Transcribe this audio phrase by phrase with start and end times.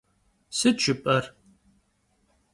[0.57, 1.25] Sıt jjıp'er?